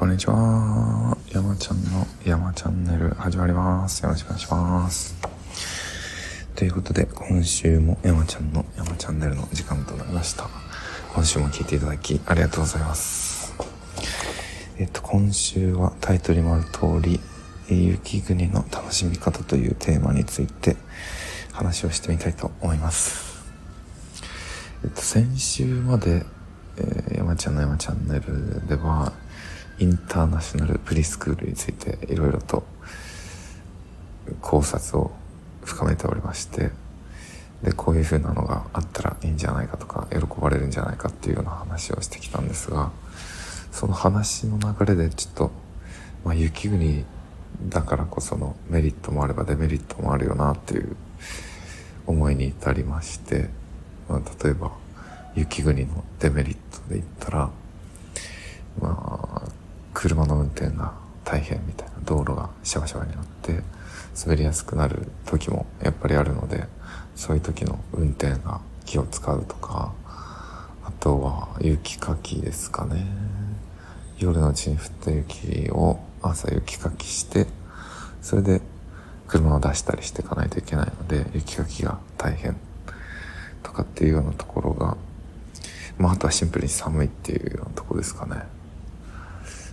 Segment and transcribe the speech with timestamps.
[0.00, 1.14] こんにちは。
[1.30, 4.02] 山ちゃんの山チャンネル始まります。
[4.02, 5.14] よろしくお願いします。
[6.56, 10.48] ということで、今週も山ちゃんの山チャンネルの時間となりました。
[11.14, 13.52] 今週も聞いていただきありがとうございます。
[14.78, 17.20] えっと、今週はタイトルにもある通り、
[17.68, 20.76] 雪国の楽しみ方というテーマについて
[21.52, 23.44] 話をしてみたいと思います。
[24.82, 26.24] えっと、先週まで、
[26.78, 29.12] えー山ちゃんの山チャンネルでは、
[29.80, 32.64] インターナショナルプリスクールについていろいろと
[34.42, 35.10] 考察を
[35.64, 36.70] 深めておりまして、
[37.62, 42.90] で、こういう風なのがあったらいいんじゃないかとか、喜ばれるんじゃないかっていうような話をしてきたんですが、
[43.72, 45.50] その話の流れでちょっと、
[46.24, 47.04] まあ、雪国
[47.68, 50.96] だからこそのメリットもあればデメリットもあるよなっていう
[52.06, 53.48] 思いに至りまして、
[54.08, 54.72] まあ、例えば
[55.34, 57.50] 雪国のデメリットで言ったら、
[58.80, 59.29] まあ、
[60.00, 63.60] 車の運転が大変みたいな道路がシャバシャバになって
[64.24, 66.64] 滑りやすくなる時もやっぱりあるので
[67.14, 69.92] そういう時の運転が気を使うとか
[70.84, 73.04] あとは雪かきですかね。
[74.18, 77.46] 夜のうちに降った雪を朝雪かきして
[78.22, 78.62] それで
[79.28, 82.56] 車を出したりしていかないといけないので雪かきが大変
[83.62, 84.96] とかっていうようなところが
[85.98, 88.59] まああとはシンプルに寒いっていうようなところですかね。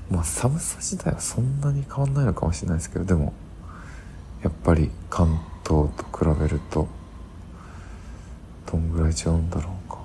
[0.10, 3.34] まあ寒さ自体はそんなに変わんないのかもしれないですけどでも
[4.44, 6.88] やっぱり関東と比べると
[8.72, 9.98] どんぐらい違うんだろうか。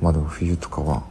[0.00, 1.04] まあでも冬とかは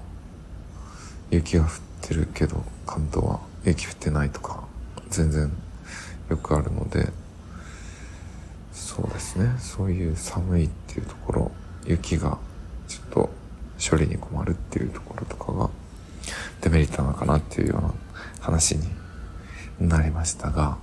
[1.31, 1.69] 雪が降っ
[2.01, 4.63] てるけど関東は雪降ってないとか
[5.09, 5.51] 全然
[6.29, 7.11] よくあるので
[8.71, 9.55] そうですね。
[9.59, 11.51] そういう寒いっていうところ
[11.85, 12.37] 雪が
[12.87, 13.29] ちょっと
[13.89, 15.69] 処理に困るっていうところとかが
[16.63, 17.93] デメリットなのかなっていうような
[18.39, 18.83] 話に
[19.79, 20.77] なりましたが、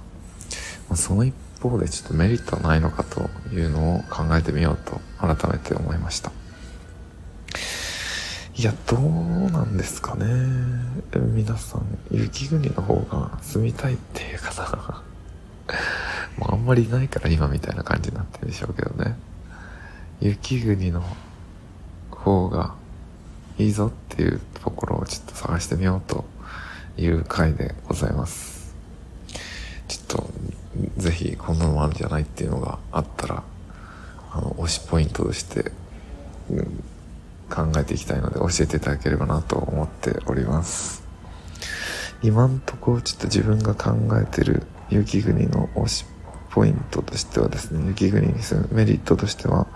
[0.90, 6.32] まその一方でちょっとメリットはないのかというのを考えてみようと改めて思いました。
[8.56, 10.26] いや、どうなんですかね。
[11.14, 14.62] 皆さん、雪国の方が住みたいっていう方
[16.38, 19.16] まあ、あんまりいないから今みたいな感じになってるでしょうけどね。
[20.20, 21.02] 雪国の
[22.10, 22.74] 方が
[23.58, 26.24] いいぞっていうところをちょっと探してみようと
[26.96, 28.74] いう回でございます。
[29.88, 30.30] ちょっと、
[30.96, 33.42] ぜひこんなのもあるんじゃないっていうのがあったら、
[34.32, 35.72] あの、推しポイントとして、
[36.50, 36.84] うん
[37.50, 41.02] 考えていきたいので教えていただければなと思っております。
[42.22, 46.04] 今んとこちょっと自分が考えてる雪国の推し
[46.50, 49.66] ポイントとしてはですね、雪国に住むメリットとしては、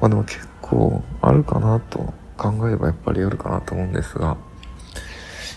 [0.00, 4.36] まあでも結構あるかなと考えればやっぱりあるかなと思うんですが、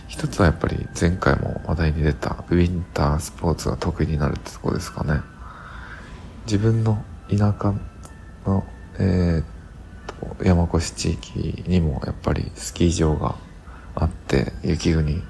[0.08, 5.22] 一つはやっぱり前回も話題に出たウィンタースポーツが得意になるってとこですかね。
[6.46, 7.74] 自分の田舎
[8.46, 8.64] の、
[9.00, 9.46] えーっ
[10.38, 13.36] と、山越地域にもやっぱりスキー場が
[13.96, 15.24] あって、雪国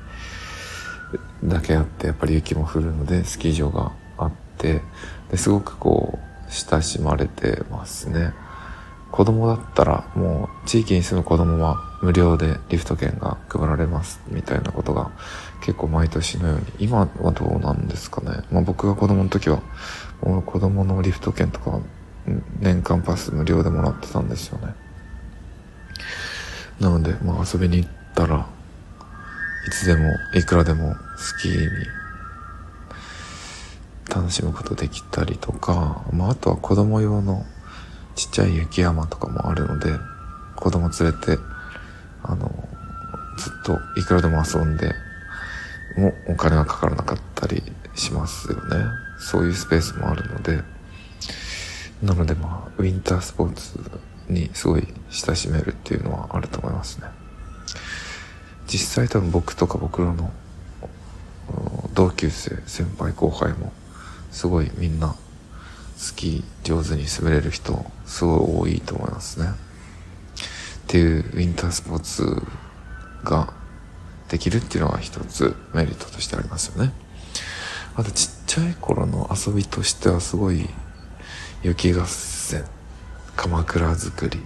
[1.44, 4.82] だけあって、やっぱり雪も降るので、スキー場があって、
[5.32, 8.34] ですごくこう、親しまれてますね。
[9.12, 15.12] 子供だったらもう地域に住む子供は無料でリフト券が配られますみたいなことが
[15.62, 18.44] 結構毎年のように今はどうなんですかね。
[18.52, 19.62] まあ僕が子供の時は
[20.22, 21.80] もう子供のリフト券とか
[22.60, 24.74] 年間パス無料でもらってたんですよね。
[26.80, 28.48] なのでまあ遊びに行ったら
[29.68, 31.68] いつでもいくらでもスキーに
[34.14, 37.46] 楽しむことできたりとか、まあ、あとは子供用の
[38.16, 39.92] ちっちゃい雪山とかもあるので、
[40.56, 41.38] 子供連れて、
[42.24, 42.68] あの、
[43.38, 44.94] ずっといくらでも遊んで、
[45.98, 47.64] もお金がかからなかったり
[47.96, 48.86] しますよね。
[49.20, 50.62] そういうスペースもあるので、
[52.04, 53.80] なのでまあ、ウィンタースポーツ
[54.30, 57.08] にすごい親しめるっていうのはあると思いますね。
[58.68, 60.32] 実際多分僕とか僕らの
[61.94, 63.72] 同級生、先輩後輩も、
[64.32, 65.16] すごいみんな
[65.96, 69.48] スキー上手に滑れる人、すごい多いと思いますね。
[69.48, 69.52] っ
[70.88, 72.44] ていうウィンタースポーツ
[73.24, 73.54] が
[74.30, 76.92] できるっていうのは一つメリットとしてありますよね。
[77.96, 80.70] あとちっちゃい頃の遊びとしてはすごい
[81.64, 82.66] 雪合戦、
[83.36, 84.44] 鎌倉作り、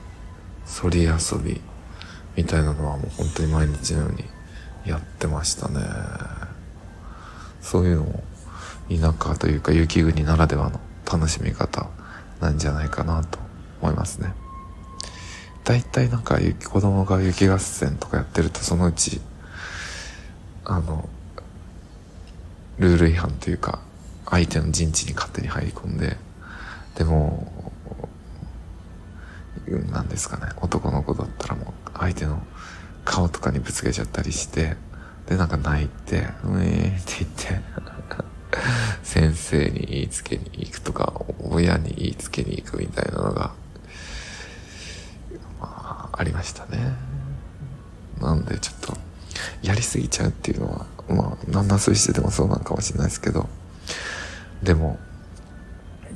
[0.65, 1.59] そり遊び
[2.35, 4.25] みたいなのはもう本当に毎日のように
[4.85, 5.81] やってましたね。
[7.61, 8.23] そういうのも
[8.89, 10.79] 田舎というか雪国ならではの
[11.11, 11.89] 楽しみ方
[12.39, 13.39] なんじゃないかなと
[13.81, 14.33] 思いますね。
[15.63, 19.21] 大体なんか雪子供が雪合戦とかやってるとそのうち
[20.65, 21.07] あの
[22.79, 23.79] ルール違反というか
[24.25, 26.17] 相手の陣地に勝手に入り込んで
[26.95, 27.71] でも
[29.91, 32.41] なんですかね男の子だったらもう相手の
[33.05, 34.75] 顔とかにぶつけちゃったりして
[35.27, 37.61] でなんか泣いて「うえー」って言って
[39.03, 43.53] 先生に言いつけに行くとか親に言いつけに行くみたいなのが
[45.59, 46.93] まあありましたね。
[48.19, 48.97] なんでちょっと
[49.61, 53.47] やりすぎちゃうっていうのはまあ何なすりしててもそうなのかもしれないですけど。
[54.63, 54.99] でも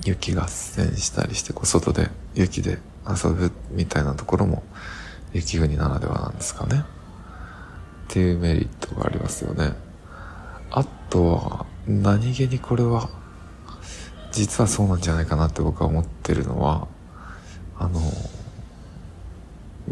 [0.03, 2.77] 雪合戦したりしてこう外で雪で
[3.07, 4.63] 遊ぶみたいなところも
[5.31, 6.83] 雪国ならではなんですかね。
[6.83, 6.85] っ
[8.09, 9.73] ていうメリットがありますよね。
[10.71, 13.09] あとは何気にこれは
[14.31, 16.87] 実はそうなんじゃないかなって僕は思ってるのは
[17.77, 17.99] あの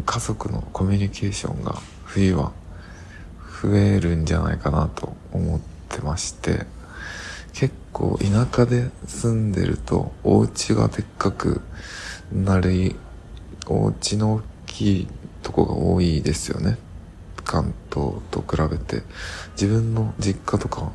[0.06, 1.74] 家族のコミュニケーションが
[2.04, 2.52] 冬は
[3.62, 6.66] 増えるんじゃないかなと思ってまして
[7.52, 11.60] 結構田舎で住んでるとお家がでっかく
[12.32, 12.96] なり
[13.66, 15.08] お家の大きい
[15.42, 16.78] とこが多いですよね。
[17.44, 19.02] 関東と比べて。
[19.52, 20.92] 自分の実家とか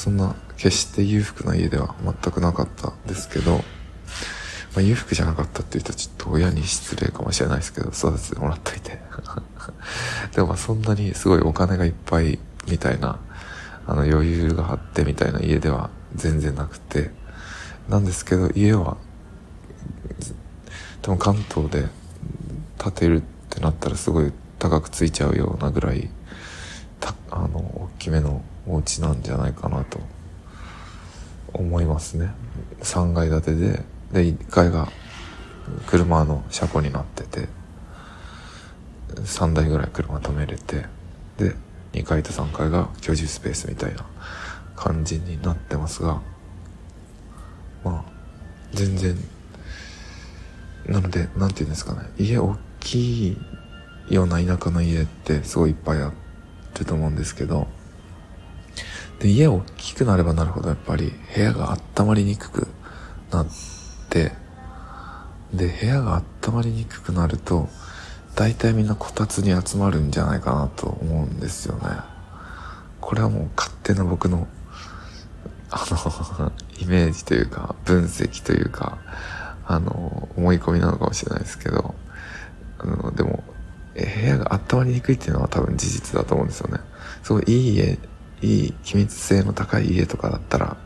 [0.00, 3.62] そんな決して裕福な家では全くなかったですけど、ま
[4.78, 8.98] あ、裕福じゃなかったって言うとちょっと親に失礼かもしれないですけど育ててもらっといて。
[10.34, 13.18] でもまあそんなにすごいお金がいっぱいみたいな
[13.86, 17.10] あの余裕があってみたいな家では全然なくて。
[17.90, 18.96] なんですけど家は
[21.02, 21.88] でも関東で
[22.78, 26.08] 建てるってなったらすごい高くついちゃうようなぐらい
[27.00, 30.00] たあの大きめのお家なんじゃないかなと
[31.52, 32.30] 思いますね。
[32.80, 34.88] 3階建てでで1階が
[35.86, 37.48] 車の車庫になってて
[39.14, 40.86] 3台ぐらい車止めれて
[41.38, 41.54] で
[41.92, 44.04] 2階と3階が居住スペースみたいな
[44.76, 46.20] 感じになってますが
[47.84, 48.12] まあ
[48.72, 49.16] 全然
[50.86, 52.08] なので何て言うんですかね。
[52.18, 53.36] 家大きい
[54.08, 56.12] ような田舎の家ってすごいいっぱいあ
[56.78, 57.68] ると思うんですけど
[59.20, 62.68] で家大きくなればなるほどやっぱり部屋が温まりにくく
[63.30, 63.46] なっ
[64.08, 64.32] て
[65.52, 67.68] で部屋が温まりにくくなると
[68.34, 71.88] 大体みんなこたつに集まるんじゃないかなと思うんですよね。
[73.00, 74.46] これはもう勝手な僕の
[75.70, 78.98] あの イメージというか分析というか
[79.66, 81.94] あの思い込みなのかもしれないですけど
[82.78, 83.44] あのでも
[83.94, 86.80] 部屋が温まりにくいっていうのは多分事実だと思うんですよね。
[87.22, 87.98] すごいいい家
[88.42, 90.76] いい機密性の高い家とかだったら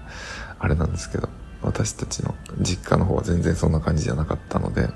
[0.58, 1.28] あれなんですけど
[1.62, 4.88] 私たちの実家の方は全然そんな感じじゃなかったので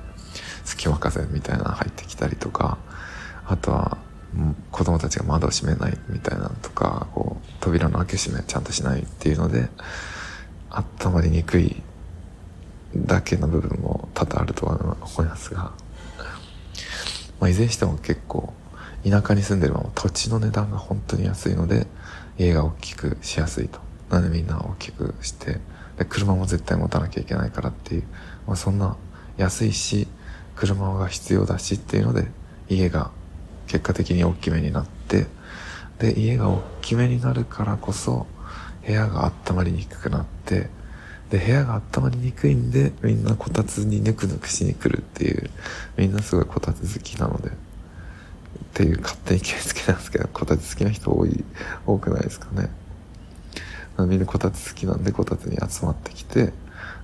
[0.64, 2.78] 隙間風みたいなの入ってきたりとか
[3.46, 3.98] あとは
[4.70, 9.68] 子供たちが窓を閉めないみたいなのとかこう扉の開け閉めちゃんとしないっていうので
[10.70, 11.82] 温まりにくい
[12.94, 15.72] だけの部分も多々あるとは思いますが、
[17.40, 18.52] まあ、いずれにしても結構
[19.08, 21.86] 田舎に住んでるも土地の値段が本当に安いので
[22.38, 23.80] 家が大きくしやすいと。
[24.10, 25.60] なのでみんな大きくして
[25.98, 28.04] で車も絶対持たなきゃいけないからっていう、
[28.46, 28.96] まあ、そんな
[29.36, 30.08] 安いし
[30.56, 32.28] 車が必要だしっていうので
[32.68, 33.10] 家が
[33.66, 35.26] 結果的に大きめになって
[35.98, 38.26] で家が大きめになるからこそ
[38.86, 40.70] 部屋が温まりにくくなって
[41.30, 45.50] で部屋が温まりにくいんでみんなこたつにぬくぬくしに来るっていう
[45.96, 47.50] みんなすごいこたつ好きなので。
[48.70, 51.44] っていう勝手に決めつけなんですけどこたつ好きな人多い
[51.86, 52.68] 多くないですかね。
[54.06, 56.52] みんなこたつ好きなんでこたつに集まってきて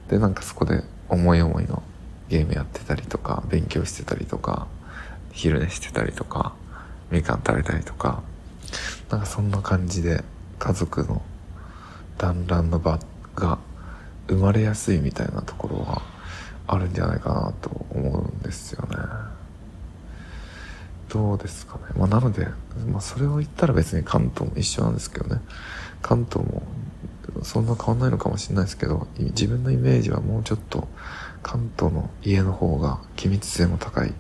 [0.08, 1.82] でなんかそこで思い思いの
[2.28, 4.68] ゲームやってたりとか勉強してたりとか
[5.32, 6.54] 昼寝してたりとか
[7.10, 8.22] みかん食べたりとか
[9.10, 10.22] なんかそんな感じで
[10.58, 11.22] 家族の
[12.16, 13.00] 団らんの場
[13.34, 13.58] が
[14.28, 16.02] 生まれやすいみたいなところは
[16.66, 18.96] あるんじゃないかなと思うんですよね。
[21.14, 21.84] どうですかね。
[21.96, 22.48] まあなので、
[22.88, 25.40] まあ、それを言ったら別に関東も一緒なんですけどね。
[26.02, 26.64] 関東も
[27.44, 30.88] そんな変わんないのかもしれないですけど自分のイメージはもうちょっと
[31.42, 34.12] 関東の家の方が機密性も高い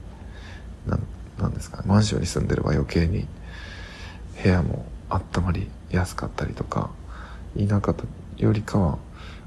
[0.86, 1.00] な
[1.36, 1.82] なんですかね。
[1.86, 3.26] マンションに住んでれば余計に
[4.40, 6.90] 部屋も温まりやすかったりとか
[7.58, 7.94] 田舎
[8.36, 8.98] よりかは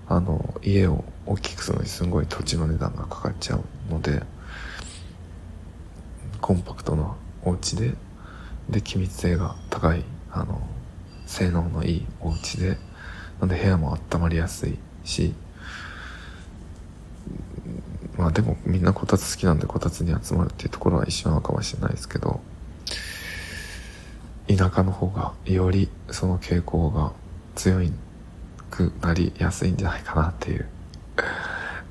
[0.09, 4.21] あの家を大きくするのにすごい土地の値段がかかっちゃうので
[6.41, 7.15] コンパクトな
[7.47, 7.93] お家で
[8.69, 10.61] で機密性が高いあの
[11.25, 12.77] 性能のいいお家で
[13.39, 15.33] なんで部屋も温まりやすいし
[18.17, 22.41] まあでもみんなこたつ好きなんでこたつに集まるっていうところは一緒なのかもしれないですけど
[24.49, 27.13] 田舎の方がよりその傾向が
[27.55, 27.93] 強い
[28.71, 30.67] くなりやすいんじゃないかなっていう。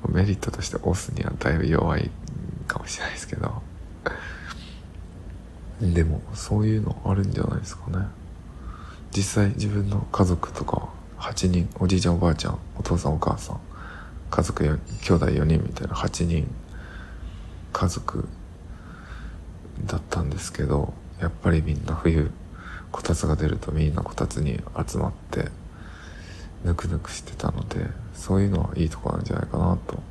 [0.09, 2.11] メリットとしてオスにはだいぶ弱い
[2.69, 3.63] かもしれないですけど。
[5.81, 8.07] でもそういうのあるんじゃないですかね。
[9.11, 13.61] 実際自分の家族とか8人おじいちゃんおばあちゃんお父さんお母さん
[14.31, 16.47] 家族4兄弟4人みたいな8人
[17.73, 18.29] 家族
[19.85, 22.31] だったんですけどやっぱりみんな冬
[22.91, 25.51] こたつが出るとみんなこたつに集まって
[26.65, 30.03] ぬくぬくしてたのでそういうのはいいとこなんじゃないかなと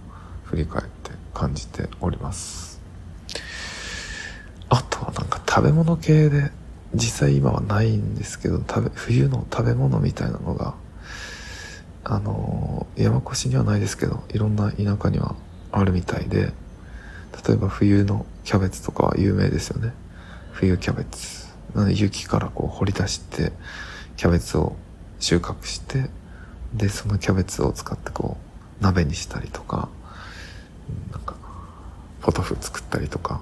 [0.45, 2.79] 振り返って感じております。
[4.69, 6.51] あとはなんか食べ物系で
[6.93, 10.75] 実際今はないんですけど食べ冬の食べ物みたいなのが
[12.03, 15.33] あの山越しにはないですけどいろんな田舎には
[15.71, 16.51] あるみたいで
[17.47, 19.93] 例えば冬のキャベツとかは有名ですよね。
[20.51, 21.47] 冬キャベツ。
[21.73, 23.53] なので雪からこう掘り出して
[24.17, 24.75] キャベツを
[25.21, 26.09] 収穫して
[26.73, 28.35] でそのキャベツを使ってこ
[28.81, 29.87] う鍋にしたりとか
[31.13, 31.35] なんか
[32.21, 33.39] ポトフ作ったりとか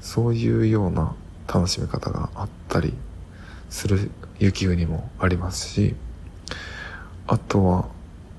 [0.00, 1.16] そういうような
[1.52, 2.94] 楽しみ方があったり
[3.70, 5.94] する雪国もありますし
[7.26, 7.88] あとは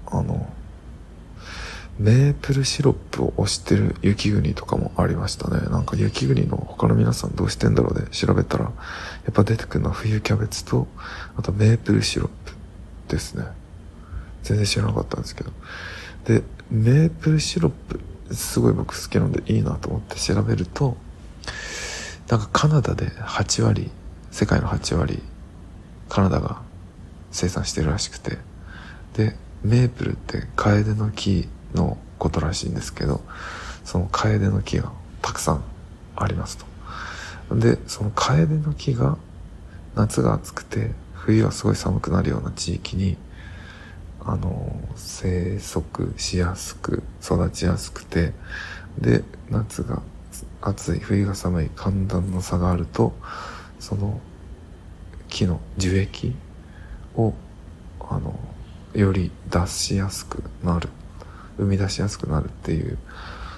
[0.08, 0.48] あの
[2.00, 5.60] メープルシロップを推してる雪国とかもありましたね。
[5.70, 8.72] なんか雪国の他の皆さんどうしてんだろうで調べたら、や
[9.30, 10.88] っぱ出てくるのは冬キャベツと、
[11.36, 12.54] あとメープルシロップ
[13.10, 13.44] ですね。
[14.44, 15.52] 全然知らなかったんですけど。
[16.24, 18.00] で、メープルシロップ、
[18.34, 20.96] すごい僕好きなのでいいなと思って調べると、
[22.30, 23.90] なんかカナダで8割、
[24.30, 25.22] 世界の8割、
[26.10, 26.62] カナダが
[27.32, 28.38] 生産してるらしくて、
[29.16, 33.22] で、メープルってカエデの木のことらしいんですけど、
[33.84, 34.92] そのカエデの木が
[35.24, 35.64] たくさん
[36.16, 36.60] あります
[37.50, 37.56] と。
[37.56, 39.18] で、そのカエデの木が
[39.96, 43.18] 夏が暑くて冬はすごい寒くなるような地域に、
[44.22, 48.34] あの、生息しやすく、育ちやすくて、
[49.00, 50.04] で、夏が
[50.62, 53.14] 暑い、冬が寒い寒暖の差があると、
[53.80, 54.20] その
[55.28, 56.36] 木の樹液
[57.16, 57.34] を、
[58.02, 58.38] あの、
[58.94, 60.90] より出しやすくなる
[61.58, 62.98] 生み出しやすくなるっていう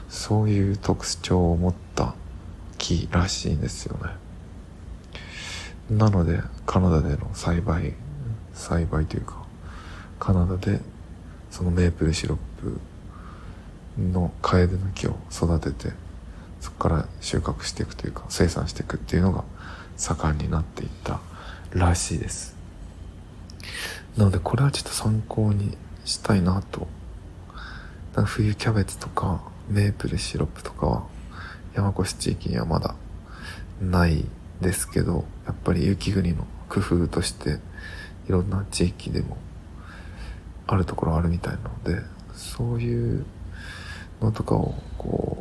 [0.09, 2.15] そういう特徴を持った
[2.77, 4.11] 木らしいんですよね。
[5.89, 7.93] なのでカナダでの栽培
[8.53, 9.45] 栽培というか
[10.19, 10.79] カナダで
[11.49, 12.79] そのメープルシロップ
[14.01, 15.93] のカエデの木を育てて
[16.61, 19.43] そこから収穫していくというか生産していくっていうのが
[19.97, 21.19] 盛んになっていった
[21.71, 22.55] らしいです。
[24.15, 26.87] なのでこれはちょっと参考にしたいなと。
[28.25, 31.03] 冬キャベツとかメープルシロップとかは
[31.73, 32.95] 山越地域にはまだ
[33.79, 34.25] ない
[34.59, 37.59] ですけどやっぱり雪国の工夫として
[38.27, 39.37] いろんな地域でも
[40.67, 43.25] あるところあるみたいなのでそういう
[44.21, 45.40] のとかをこ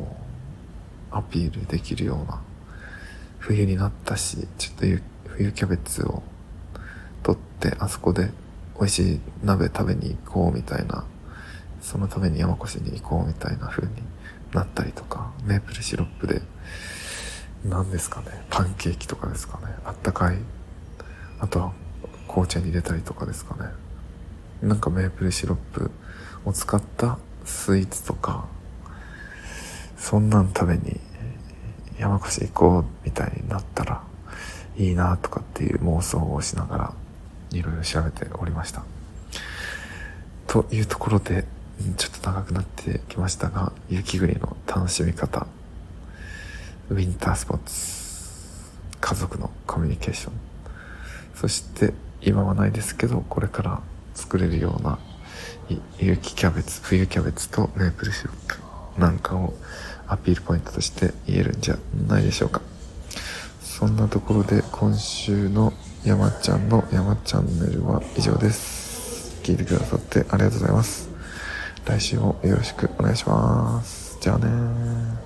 [1.11, 2.41] アピールできるような
[3.39, 6.23] 冬になったしちょっと冬キャベツを
[7.23, 8.29] 取ってあそこで
[8.77, 11.05] 美味しい鍋食べに行こうみたいな
[11.81, 13.93] そのために山越しに行こうみたいな風に
[14.53, 16.41] なったりとか、メープルシロップで、
[17.65, 20.37] 何ですかね、パンケーキとかですかね、あったかい、
[21.39, 21.73] あとは
[22.27, 23.69] 紅茶に入れたりとかですかね。
[24.61, 25.91] なんかメープルシロップ
[26.45, 28.45] を使ったスイーツとか、
[30.01, 30.99] そんなん食べに
[31.99, 34.01] 山越行こうみたいになったら
[34.75, 36.93] いいなとかっていう妄想をしながら
[37.51, 38.83] いろいろ調べておりました。
[40.47, 41.45] というところで、
[41.97, 45.45] ちょっと長くなってきましたが、雪国の楽しみ方、
[46.89, 50.33] ウィンタースポーツ、家族のコミュニケーション、
[51.35, 53.81] そして今はないですけど、これから
[54.15, 54.97] 作れるような
[55.99, 58.60] 雪キャベツ、冬キャベツとメープルシロップ。
[58.97, 59.53] なんかを
[60.07, 62.61] アピールポイントとして言えるんじゃないでしょうか。
[63.61, 69.41] そんなところで今週の山ちゃんの山チャンネルは以上です。
[69.43, 71.09] 聞いてくださってありがとうございます。
[71.85, 74.17] 来週もよろしくお願いします。
[74.21, 75.20] じゃあね